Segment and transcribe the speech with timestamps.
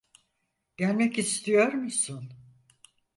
[0.77, 2.33] Gelmek istiyor musun?